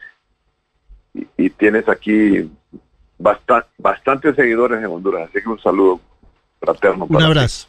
y, 1.36 1.50
tienes 1.50 1.88
aquí 1.88 2.50
bastantes 3.18 4.34
seguidores 4.34 4.80
en 4.80 4.86
Honduras, 4.86 5.28
así 5.30 5.40
que 5.40 5.48
un 5.48 5.60
saludo 5.60 6.00
fraterno. 6.58 7.06
un 7.08 7.22
abrazo. 7.22 7.68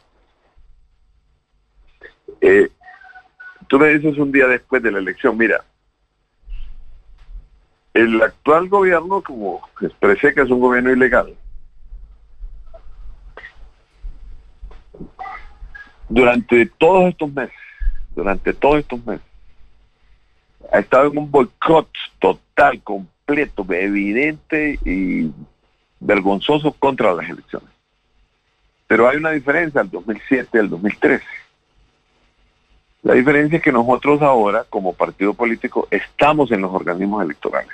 Eh, 2.41 2.70
tú 3.67 3.77
me 3.77 3.89
dices 3.89 4.17
un 4.17 4.32
día 4.32 4.48
después 4.48 4.82
de 4.82 4.91
la 4.91 4.98
elección, 4.98 5.38
mira, 5.38 5.63
el 7.94 8.20
actual 8.22 8.67
gobierno, 8.67 9.22
como 9.22 9.62
expresé 9.79 10.34
que 10.34 10.41
es 10.41 10.50
un 10.50 10.60
gobierno 10.60 10.91
ilegal, 10.91 11.36
durante 16.10 16.66
todos 16.66 17.10
estos 17.10 17.32
meses, 17.34 17.56
durante 18.16 18.54
todos 18.54 18.80
estos 18.80 19.06
meses, 19.06 19.26
ha 20.72 20.80
estado 20.80 21.12
en 21.12 21.18
un 21.18 21.32
boicot 21.32 21.90
total, 22.20 22.82
completo, 22.82 23.66
evidente 23.70 24.80
y 24.86 25.32
vergonzoso 26.00 26.72
contra 26.74 27.14
las 27.14 27.30
elecciones. 27.30 27.70
Pero 28.88 29.08
hay 29.08 29.18
una 29.18 29.32
diferencia 29.32 29.82
al 29.82 29.90
2007 29.90 30.50
y 30.54 30.58
al 30.58 30.70
2013. 30.70 31.26
La 33.04 33.14
diferencia 33.14 33.58
es 33.58 33.64
que 33.64 33.72
nosotros 33.72 34.22
ahora, 34.22 34.66
como 34.70 34.94
partido 34.94 35.34
político, 35.34 35.88
estamos 35.92 36.52
en 36.52 36.62
los 36.62 36.74
organismos 36.74 37.24
electorales. 37.24 37.72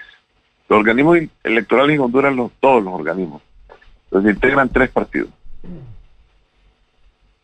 Los 0.68 0.80
organismos 0.80 1.20
electorales 1.44 1.96
en 1.96 2.02
Honduras, 2.02 2.36
los, 2.36 2.52
todos 2.60 2.84
los 2.84 2.94
organismos, 2.94 3.42
los 4.10 4.26
integran 4.26 4.70
tres 4.70 4.90
partidos. 4.90 5.30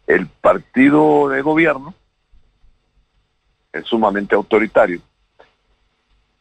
El 0.08 0.28
partido 0.28 1.30
de 1.30 1.42
gobierno, 1.42 1.94
es 3.78 3.86
sumamente 3.86 4.36
autoritario. 4.36 5.02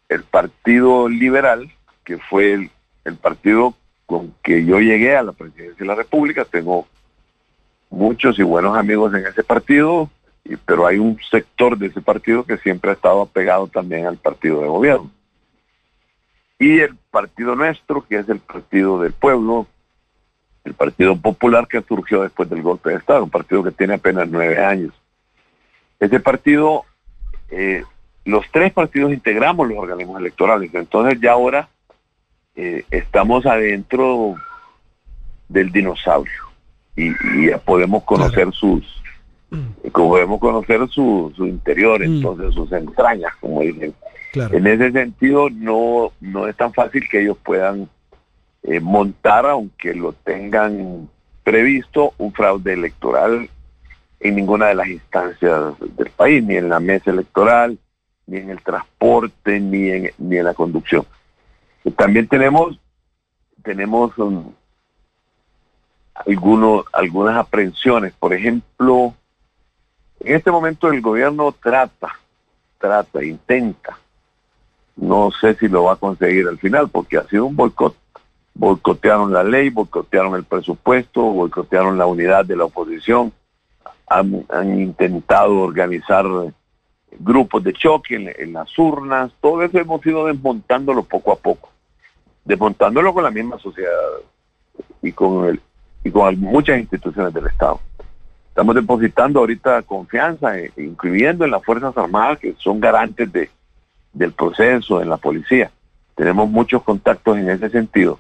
El 0.09 0.23
Partido 0.23 1.09
Liberal, 1.09 1.71
que 2.05 2.19
fue 2.19 2.53
el, 2.53 2.71
partido 3.17 3.75
con 4.07 4.35
que 4.43 4.65
yo 4.65 4.79
llegué 4.81 5.17
a 5.17 5.23
la 5.23 5.33
presidencia 5.33 5.77
de 5.79 5.87
la 5.87 5.95
República, 5.95 6.45
tengo 6.45 6.87
muchos 7.91 8.39
y 8.39 8.43
buenos 8.43 8.77
amigos 8.77 9.15
en 9.15 9.27
ese 9.27 9.43
partido, 9.43 10.11
pero 10.65 10.87
hay 10.87 10.99
un 10.99 11.19
sector 11.31 11.77
de 11.77 11.89
ese 11.89 12.01
partido 12.01 12.45
que 12.45 12.59
siempre 12.59 12.91
ha 12.91 12.95
estado 12.95 13.23
apegado 13.23 13.67
también 13.67 14.07
al 14.07 14.17
partido 14.17 14.63
de 14.63 14.69
gobierno. 14.69 15.11
Y 16.59 16.81
el 16.81 16.97
partido 17.11 17.55
nuestro, 17.55 18.07
que 18.07 18.19
es 18.19 18.29
el 18.29 18.39
partido 18.39 19.01
del 19.01 19.13
pueblo, 19.13 19.67
el 20.67 20.75
Partido 20.75 21.17
Popular 21.17 21.69
que 21.69 21.81
surgió 21.83 22.23
después 22.23 22.51
del 22.51 22.61
golpe 22.61 22.91
de 22.91 22.97
Estado, 22.97 23.23
un 23.23 23.31
partido 23.31 23.63
que 23.63 23.71
tiene 23.71 23.95
apenas 23.95 24.29
nueve 24.29 24.63
años. 24.63 24.93
Ese 26.01 26.19
partido, 26.19 26.85
eh, 27.51 27.85
los 28.25 28.45
tres 28.51 28.73
partidos 28.73 29.13
integramos 29.13 29.69
los 29.69 29.79
organismos 29.79 30.21
electorales, 30.21 30.75
entonces 30.75 31.21
ya 31.21 31.33
ahora 31.33 31.69
eh, 32.57 32.85
estamos 32.91 33.47
adentro 33.47 34.35
del 35.49 35.71
dinosaurio 35.71 36.43
y, 36.97 37.13
ya 37.49 37.59
podemos 37.59 38.03
conocer 38.03 38.53
sus 38.53 38.85
podemos 39.93 40.41
conocer 40.41 40.87
su, 40.89 41.33
su 41.37 41.47
interior, 41.47 42.01
mm. 42.01 42.05
entonces 42.05 42.53
sus 42.55 42.71
entrañas, 42.73 43.33
como 43.41 43.61
dicen. 43.61 43.95
En 44.35 44.67
ese 44.67 44.93
sentido, 44.93 45.49
no, 45.49 46.13
no 46.21 46.47
es 46.47 46.55
tan 46.57 46.75
fácil 46.75 47.09
que 47.09 47.23
ellos 47.23 47.39
puedan 47.43 47.89
eh, 48.67 48.81
montar, 48.81 49.47
aunque 49.47 49.95
lo 49.95 50.13
tengan 50.13 51.09
previsto, 51.45 52.13
un 52.19 52.33
fraude 52.33 52.73
electoral 52.73 53.49
en 54.19 54.35
ninguna 54.35 54.67
de 54.67 54.75
las 54.75 54.89
instancias 54.89 55.79
del 55.79 56.11
país, 56.11 56.43
ni 56.43 56.57
en 56.57 56.69
la 56.69 56.81
mesa 56.81 57.11
electoral, 57.11 57.79
ni 58.27 58.39
en 58.39 58.51
el 58.51 58.61
transporte, 58.63 59.61
ni 59.61 59.89
en, 59.91 60.11
ni 60.19 60.39
en 60.39 60.45
la 60.45 60.55
conducción. 60.55 61.07
También 61.97 62.27
tenemos, 62.27 62.81
tenemos 63.63 64.19
um, 64.19 64.53
algunos, 66.15 66.85
algunas 66.93 67.37
aprehensiones. 67.37 68.13
Por 68.15 68.35
ejemplo, 68.35 69.15
en 70.19 70.35
este 70.35 70.51
momento 70.51 70.91
el 70.91 71.01
gobierno 71.01 71.53
trata, 71.53 72.19
trata, 72.79 73.23
intenta, 73.23 73.97
no 74.97 75.31
sé 75.31 75.55
si 75.55 75.69
lo 75.69 75.85
va 75.85 75.93
a 75.93 75.97
conseguir 75.97 76.49
al 76.49 76.59
final, 76.59 76.89
porque 76.89 77.19
ha 77.19 77.29
sido 77.29 77.47
un 77.47 77.55
boicot 77.55 77.95
boicotearon 78.59 79.33
la 79.33 79.45
ley, 79.45 79.69
boicotearon 79.71 80.35
el 80.35 80.45
presupuesto, 80.45 81.21
boicotearon 81.21 81.99
la 81.99 82.07
unidad 82.07 82.45
de 82.45 82.57
la 82.57 82.65
oposición, 82.65 83.33
han, 84.09 84.47
intentado 84.79 85.61
organizar 85.61 86.25
grupos 87.19 87.65
de 87.65 87.73
choque 87.73 88.15
en, 88.39 88.53
las 88.53 88.79
urnas, 88.79 89.33
todo 89.41 89.63
eso 89.63 89.79
hemos 89.79 90.05
ido 90.07 90.27
desmontándolo 90.27 91.03
poco 91.03 91.33
a 91.33 91.37
poco, 91.37 91.71
desmontándolo 92.45 93.13
con 93.13 93.25
la 93.25 93.31
misma 93.31 93.59
sociedad 93.59 93.91
y 95.03 95.13
con, 95.13 95.47
el, 95.47 95.61
y 96.05 96.11
con 96.11 96.41
muchas 96.41 96.79
instituciones 96.79 97.35
del 97.35 97.47
Estado. 97.47 97.81
Estamos 98.49 98.75
depositando 98.75 99.41
ahorita 99.41 99.83
confianza, 99.83 100.59
eh, 100.59 100.73
incluyendo 100.79 101.45
en 101.45 101.51
las 101.51 101.63
Fuerzas 101.63 101.95
Armadas, 101.99 102.39
que 102.39 102.55
son 102.59 102.81
garantes 102.81 103.31
de, 103.31 103.51
del 104.15 104.33
proceso, 104.33 105.03
en 105.03 105.11
la 105.11 105.19
policía. 105.19 105.71
Tenemos 106.15 106.49
muchos 106.49 106.83
contactos 106.83 107.37
en 107.37 107.51
ese 107.51 107.69
sentido 107.69 108.19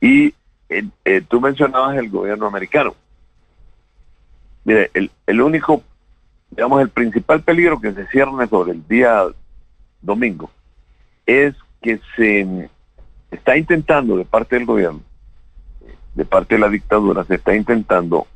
y 0.00 0.34
eh, 0.68 1.22
tú 1.28 1.40
mencionabas 1.40 1.96
el 1.96 2.10
gobierno 2.10 2.46
americano. 2.46 2.94
Mire, 4.64 4.90
el, 4.94 5.10
el 5.26 5.40
único, 5.40 5.82
digamos, 6.50 6.82
el 6.82 6.88
principal 6.88 7.42
peligro 7.42 7.80
que 7.80 7.92
se 7.92 8.06
cierne 8.08 8.46
sobre 8.48 8.72
el 8.72 8.86
día 8.88 9.24
domingo 10.02 10.50
es 11.24 11.54
que 11.82 12.00
se 12.16 12.68
está 13.30 13.56
intentando 13.56 14.16
de 14.16 14.24
parte 14.24 14.56
del 14.56 14.66
gobierno, 14.66 15.00
de 16.14 16.24
parte 16.24 16.56
de 16.56 16.60
la 16.60 16.68
dictadura, 16.68 17.24
se 17.24 17.36
está 17.36 17.54
intentando 17.54 18.26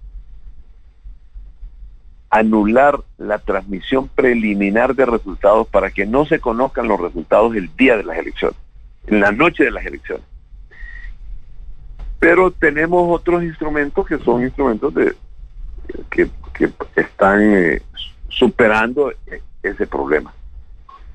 anular 2.30 3.00
la 3.18 3.38
transmisión 3.38 4.08
preliminar 4.08 4.94
de 4.94 5.04
resultados 5.04 5.66
para 5.66 5.90
que 5.90 6.06
no 6.06 6.24
se 6.26 6.38
conozcan 6.38 6.86
los 6.86 7.00
resultados 7.00 7.56
el 7.56 7.74
día 7.76 7.96
de 7.96 8.04
las 8.04 8.18
elecciones, 8.18 8.56
en 9.06 9.20
la 9.20 9.32
noche 9.32 9.64
de 9.64 9.72
las 9.72 9.84
elecciones. 9.84 10.24
Pero 12.20 12.50
tenemos 12.50 13.18
otros 13.18 13.42
instrumentos 13.42 14.06
que 14.06 14.18
son 14.18 14.42
instrumentos 14.42 14.94
de 14.94 15.16
que, 16.10 16.30
están 16.94 17.40
eh, 17.42 17.82
superando 18.28 19.10
e, 19.10 19.42
ese 19.62 19.86
problema. 19.86 20.32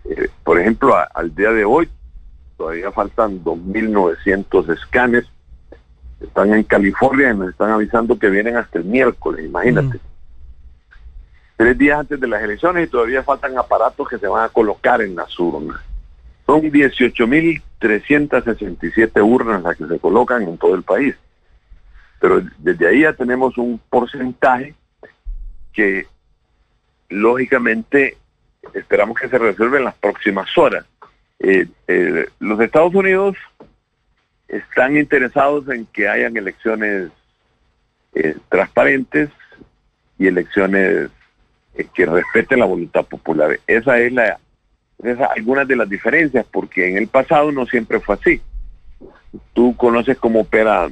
Eh, 0.06 0.30
por 0.44 0.60
ejemplo, 0.60 0.96
al 1.14 1.36
día 1.36 1.52
de 1.52 1.64
hoy 1.64 1.88
todavía 2.58 2.92
faltan 2.92 3.44
2.900 3.44 4.74
escanes. 4.74 5.26
Están 6.20 6.54
en 6.54 6.64
California 6.64 7.32
y 7.32 7.38
nos 7.38 7.50
están 7.50 7.70
avisando 7.70 8.18
que 8.18 8.30
vienen 8.30 8.58
hasta 8.58 8.80
el 8.80 8.86
miércoles, 8.86 9.46
imagínate. 9.46 10.00
Tres 11.58 11.78
días 11.78 12.00
antes 12.00 12.20
de 12.20 12.28
las 12.28 12.42
elecciones 12.42 12.88
y 12.88 12.92
todavía 12.92 13.22
faltan 13.22 13.58
aparatos 13.58 14.08
que 14.10 14.18
se 14.18 14.28
van 14.28 14.44
a 14.44 14.50
colocar 14.50 15.02
en 15.02 15.16
las 15.16 15.40
urnas. 15.40 15.80
Son 16.46 16.62
18.367 17.80 19.24
urnas 19.24 19.64
las 19.64 19.78
que 19.78 19.88
se 19.88 20.00
colocan 20.00 20.44
en 20.44 20.58
todo 20.58 20.76
el 20.76 20.84
país. 20.84 21.16
Pero 22.20 22.42
desde 22.60 22.88
ahí 22.88 23.02
ya 23.02 23.14
tenemos 23.14 23.58
un 23.58 23.80
porcentaje 23.90 24.74
que 25.74 26.08
lógicamente 27.10 28.18
esperamos 28.74 29.20
que 29.20 29.30
se 29.30 29.38
resuelva 29.38 29.78
en 29.78 29.86
las 29.86 29.96
próximas 29.96 30.58
horas. 30.58 30.86
Eh, 31.40 31.68
eh, 31.88 32.26
los 32.40 32.60
Estados 32.60 32.96
Unidos 32.96 33.36
están 34.48 34.98
interesados 34.98 35.68
en 35.70 35.86
que 35.88 36.08
hayan 36.08 36.38
elecciones 36.38 37.10
eh, 38.14 38.38
transparentes 38.50 39.30
y 40.18 40.28
elecciones 40.28 41.10
que 41.94 42.06
respeten 42.06 42.60
la 42.60 42.66
voluntad 42.66 43.06
popular. 43.06 43.60
Esa 43.68 44.00
es 44.00 44.14
la 44.14 44.40
algunas 45.36 45.68
de 45.68 45.76
las 45.76 45.90
diferencias, 45.90 46.46
porque 46.52 46.90
en 46.90 46.98
el 46.98 47.08
pasado 47.08 47.52
no 47.52 47.66
siempre 47.66 48.00
fue 48.00 48.16
así. 48.16 48.42
Tú 49.54 49.76
conoces 49.76 50.18
cómo 50.18 50.42
opera 50.42 50.90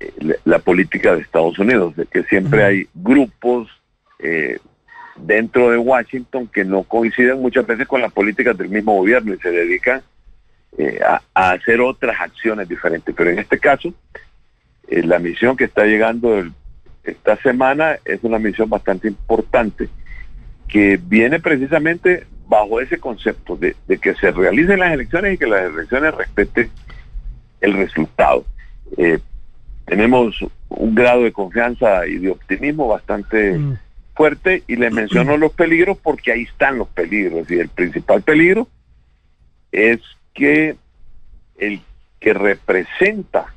eh, 0.00 0.12
la 0.44 0.58
política 0.58 1.14
de 1.14 1.22
Estados 1.22 1.58
Unidos, 1.58 1.96
de 1.96 2.06
que 2.06 2.22
siempre 2.24 2.64
hay 2.64 2.88
grupos 2.94 3.68
eh, 4.18 4.58
dentro 5.16 5.70
de 5.70 5.78
Washington 5.78 6.48
que 6.48 6.64
no 6.64 6.82
coinciden 6.84 7.40
muchas 7.40 7.66
veces 7.66 7.86
con 7.86 8.00
las 8.00 8.12
políticas 8.12 8.56
del 8.56 8.68
mismo 8.68 8.94
gobierno 8.94 9.34
y 9.34 9.38
se 9.38 9.50
dedican 9.50 10.02
eh, 10.76 11.00
a, 11.04 11.20
hacer 11.34 11.80
otras 11.80 12.20
acciones 12.20 12.68
diferentes. 12.68 13.14
Pero 13.14 13.30
en 13.30 13.38
este 13.38 13.58
caso, 13.58 13.92
la 14.88 15.18
misión 15.18 15.56
que 15.56 15.64
está 15.64 15.84
llegando 15.84 16.42
esta 17.04 17.36
semana 17.36 17.98
es 18.04 18.22
una 18.22 18.38
misión 18.38 18.70
bastante 18.70 19.08
importante 19.08 19.88
que 20.68 20.98
viene 21.02 21.40
precisamente 21.40 22.26
bajo 22.48 22.80
ese 22.80 22.98
concepto 22.98 23.56
de, 23.56 23.76
que 24.00 24.14
se 24.14 24.30
realicen 24.30 24.80
las 24.80 24.92
elecciones 24.92 25.34
y 25.34 25.38
que 25.38 25.46
las 25.46 25.64
elecciones 25.64 26.14
respeten 26.14 26.70
el 27.60 27.74
resultado. 27.74 28.44
Eh, 28.96 29.18
tenemos 29.84 30.42
un 30.70 30.94
grado 30.94 31.22
de 31.22 31.32
confianza 31.32 32.06
y 32.06 32.16
de 32.16 32.30
optimismo 32.30 32.88
bastante 32.88 33.58
mm. 33.58 33.78
fuerte 34.14 34.62
y 34.66 34.76
les 34.76 34.92
menciono 34.92 35.36
los 35.36 35.52
peligros 35.52 35.98
porque 35.98 36.32
ahí 36.32 36.42
están 36.42 36.78
los 36.78 36.88
peligros 36.88 37.50
y 37.50 37.58
el 37.58 37.68
principal 37.68 38.22
peligro 38.22 38.66
es 39.70 40.00
que 40.32 40.76
el 41.58 41.80
que 42.20 42.32
representa 42.32 43.54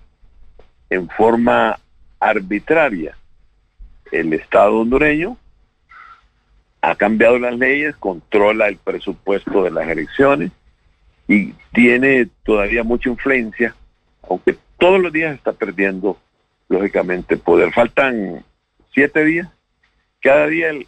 en 0.90 1.08
forma 1.10 1.80
arbitraria 2.20 3.16
el 4.12 4.34
Estado 4.34 4.80
hondureño 4.80 5.38
ha 6.82 6.96
cambiado 6.96 7.38
las 7.40 7.58
leyes, 7.58 7.96
controla 7.98 8.68
el 8.68 8.78
presupuesto 8.78 9.64
de 9.64 9.72
las 9.72 9.88
elecciones 9.88 10.52
y 11.28 11.54
tiene 11.74 12.28
todavía 12.44 12.84
mucha 12.84 13.10
influencia, 13.10 13.76
aunque 14.28 14.58
todos 14.78 15.00
los 15.00 15.14
días 15.14 15.36
está 15.36 15.54
perdiendo, 15.54 16.18
lógicamente, 16.68 17.38
poder. 17.38 17.72
Faltan 17.72 18.44
siete 18.94 19.24
días. 19.24 19.48
Cada 20.22 20.48
día 20.48 20.70
el, 20.70 20.88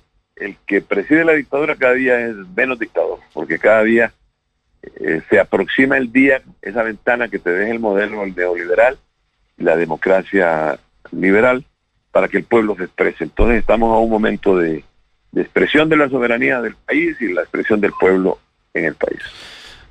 que 0.65 0.81
preside 0.81 1.23
la 1.23 1.33
dictadura, 1.33 1.75
cada 1.75 1.93
día 1.93 2.19
es 2.19 2.35
menos 2.55 2.79
dictador, 2.79 3.19
porque 3.33 3.59
cada 3.59 3.83
día 3.83 4.13
eh, 4.81 5.21
se 5.29 5.39
aproxima 5.39 5.97
el 5.97 6.11
día, 6.11 6.41
esa 6.61 6.83
ventana 6.83 7.27
que 7.27 7.39
te 7.39 7.51
deja 7.51 7.71
el 7.71 7.79
modelo 7.79 8.25
neoliberal 8.25 8.97
la 9.57 9.75
democracia 9.75 10.79
liberal 11.11 11.65
para 12.11 12.27
que 12.27 12.37
el 12.37 12.43
pueblo 12.43 12.75
se 12.75 12.85
exprese. 12.85 13.23
Entonces 13.23 13.59
estamos 13.59 13.93
a 13.93 13.99
un 13.99 14.09
momento 14.09 14.57
de, 14.57 14.83
de 15.33 15.41
expresión 15.41 15.89
de 15.89 15.97
la 15.97 16.09
soberanía 16.09 16.61
del 16.61 16.75
país 16.75 17.17
y 17.19 17.33
la 17.33 17.41
expresión 17.41 17.81
del 17.81 17.91
pueblo 17.99 18.39
en 18.73 18.85
el 18.85 18.95
país. 18.95 19.19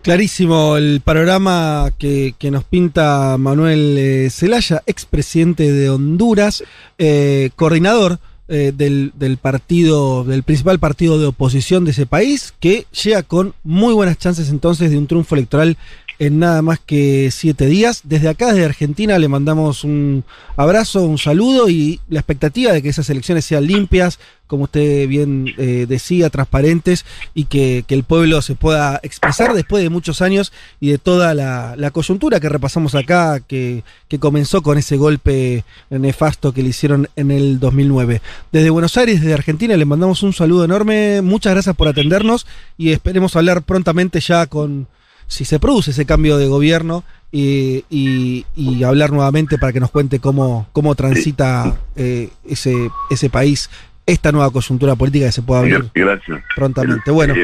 Clarísimo 0.02 0.76
el 0.76 1.00
panorama 1.04 1.90
que, 1.98 2.34
nos 2.50 2.64
pinta 2.64 3.36
Manuel 3.38 3.96
eh, 3.98 4.30
Zelaya, 4.30 4.82
expresidente 4.86 5.70
de 5.70 5.90
Honduras, 5.90 6.64
eh, 6.98 7.50
coordinador 7.54 8.18
eh, 8.48 8.72
del, 8.74 9.12
del, 9.14 9.36
partido, 9.36 10.24
del 10.24 10.42
principal 10.42 10.80
partido 10.80 11.20
de 11.20 11.26
oposición 11.26 11.84
de 11.84 11.92
ese 11.92 12.06
país, 12.06 12.52
que 12.58 12.86
llega 13.04 13.22
con 13.22 13.54
muy 13.62 13.94
buenas 13.94 14.18
chances 14.18 14.48
entonces 14.48 14.90
de 14.90 14.98
un 14.98 15.06
triunfo 15.06 15.36
electoral 15.36 15.76
en 16.22 16.38
nada 16.38 16.62
más 16.62 16.78
que 16.78 17.30
siete 17.32 17.66
días. 17.66 18.02
Desde 18.04 18.28
acá, 18.28 18.52
desde 18.52 18.64
Argentina, 18.64 19.18
le 19.18 19.26
mandamos 19.26 19.82
un 19.82 20.22
abrazo, 20.56 21.02
un 21.02 21.18
saludo 21.18 21.68
y 21.68 21.98
la 22.08 22.20
expectativa 22.20 22.70
de 22.70 22.80
que 22.80 22.90
esas 22.90 23.10
elecciones 23.10 23.44
sean 23.44 23.66
limpias, 23.66 24.20
como 24.46 24.64
usted 24.64 25.08
bien 25.08 25.52
eh, 25.58 25.86
decía, 25.88 26.30
transparentes 26.30 27.04
y 27.34 27.46
que, 27.46 27.84
el 27.88 28.04
pueblo 28.04 28.40
se 28.40 28.54
pueda 28.54 29.00
expresar 29.02 29.52
después 29.52 29.82
de 29.82 29.90
muchos 29.90 30.22
años 30.22 30.52
y 30.78 30.90
de 30.90 30.98
toda 30.98 31.34
la, 31.34 31.90
coyuntura 31.90 32.38
que 32.38 32.48
repasamos 32.48 32.94
acá, 32.94 33.40
que, 33.40 33.82
que, 34.06 34.20
comenzó 34.20 34.62
con 34.62 34.78
ese 34.78 34.96
golpe 34.96 35.64
nefasto 35.90 36.52
que 36.52 36.62
le 36.62 36.68
hicieron 36.68 37.08
en 37.16 37.32
el 37.32 37.58
2009. 37.58 38.22
Desde 38.52 38.70
Buenos 38.70 38.96
Aires, 38.96 39.20
desde 39.20 39.34
Argentina, 39.34 39.76
le 39.76 39.84
mandamos 39.84 40.22
un 40.22 40.32
saludo 40.32 40.64
enorme. 40.64 41.20
Muchas 41.20 41.52
gracias 41.52 41.74
por 41.74 41.88
atendernos 41.88 42.46
y 42.78 42.92
esperemos 42.92 43.34
hablar 43.34 43.62
prontamente 43.62 44.20
ya 44.20 44.46
con 44.46 44.86
si 45.32 45.46
se 45.46 45.58
produce 45.58 45.92
ese 45.92 46.04
cambio 46.04 46.36
de 46.36 46.46
gobierno 46.46 47.04
y, 47.30 47.86
y, 47.88 48.84
hablar 48.84 49.12
nuevamente 49.12 49.56
para 49.56 49.72
que 49.72 49.80
nos 49.80 49.90
cuente 49.90 50.20
cómo, 50.20 50.68
cómo 50.74 50.94
transita 50.94 51.74
eh, 51.96 52.28
ese, 52.44 52.90
ese 53.08 53.30
país, 53.30 53.70
esta 54.04 54.30
nueva 54.30 54.50
coyuntura 54.50 54.94
política 54.94 55.24
que 55.24 55.32
se 55.32 55.40
pueda 55.40 55.60
abrir 55.60 55.90
gracias. 55.94 56.42
prontamente. 56.54 57.10
Bueno. 57.10 57.34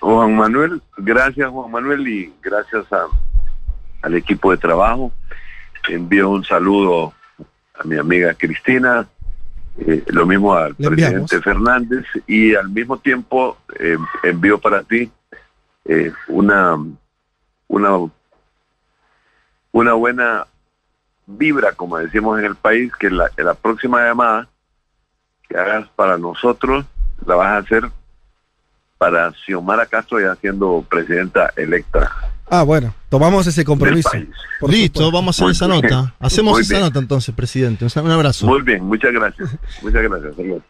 Juan, 0.00 0.34
Manuel, 0.34 0.82
gracias 0.96 1.48
Juan 1.48 1.70
Manuel 1.70 2.08
y 2.08 2.32
gracias 2.42 2.84
al 4.02 4.14
equipo 4.14 4.50
de 4.50 4.56
trabajo. 4.56 5.12
Envío 5.88 6.30
un 6.30 6.44
saludo 6.44 7.12
a 7.78 7.84
mi 7.84 7.96
amiga 7.96 8.34
Cristina, 8.34 9.06
eh, 9.86 10.02
lo 10.08 10.26
mismo 10.26 10.52
al 10.52 10.74
presidente 10.74 11.40
Fernández 11.40 12.06
y 12.26 12.56
al 12.56 12.70
mismo 12.70 12.98
tiempo 12.98 13.56
eh, 13.78 13.96
envío 14.24 14.58
para 14.58 14.82
ti 14.82 15.08
eh, 15.88 16.12
una, 16.28 16.76
una, 17.66 18.10
una 19.72 19.92
buena 19.94 20.46
vibra, 21.26 21.72
como 21.72 21.98
decimos 21.98 22.38
en 22.38 22.44
el 22.44 22.54
país, 22.54 22.92
que 22.98 23.10
la, 23.10 23.30
la 23.36 23.54
próxima 23.54 24.04
llamada 24.04 24.48
que 25.48 25.56
hagas 25.56 25.88
para 25.96 26.18
nosotros 26.18 26.84
la 27.26 27.34
vas 27.34 27.48
a 27.48 27.56
hacer 27.58 27.90
para 28.98 29.32
Xiomara 29.32 29.86
Castro 29.86 30.20
ya 30.20 30.34
siendo 30.36 30.84
presidenta 30.88 31.52
electa. 31.56 32.10
Ah, 32.50 32.62
bueno, 32.62 32.94
tomamos 33.08 33.46
ese 33.46 33.64
compromiso. 33.64 34.10
Listo, 34.66 35.10
vamos 35.12 35.38
a 35.40 35.44
hacer 35.44 35.52
esa 35.52 35.68
nota. 35.68 36.14
Hacemos 36.18 36.58
esa 36.60 36.80
nota 36.80 36.98
entonces, 36.98 37.34
presidente. 37.34 37.86
Un 38.00 38.10
abrazo. 38.10 38.46
Muy 38.46 38.62
bien, 38.62 38.84
muchas 38.84 39.12
gracias. 39.12 39.50
muchas 39.82 40.02
gracias. 40.02 40.62